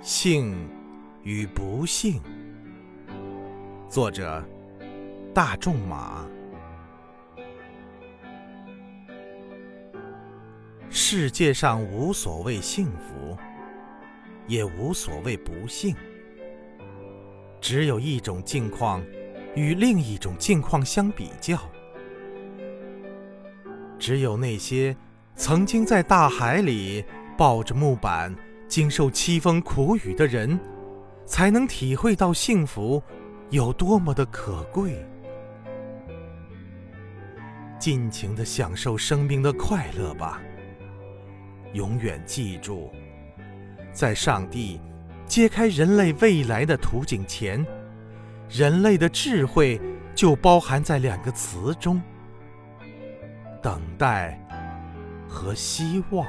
[0.00, 0.56] 幸
[1.24, 2.22] 与不幸。
[3.88, 4.42] 作者：
[5.34, 6.24] 大仲马。
[10.88, 13.36] 世界上无所谓幸福，
[14.46, 15.96] 也无所谓不幸，
[17.60, 19.04] 只有一种境况
[19.56, 21.58] 与另一种境况相比较。
[23.98, 24.96] 只有那些
[25.34, 27.04] 曾经在大海里
[27.36, 28.32] 抱着木板。
[28.68, 30.60] 经受凄风苦雨的人，
[31.24, 33.02] 才能体会到幸福
[33.50, 35.04] 有多么的可贵。
[37.78, 40.40] 尽情的享受生命的快乐吧。
[41.72, 42.90] 永远记住，
[43.92, 44.80] 在上帝
[45.26, 47.64] 揭开人类未来的图景前，
[48.48, 49.80] 人类的智慧
[50.14, 52.02] 就包含在两个词中：
[53.62, 54.38] 等待
[55.26, 56.26] 和希望。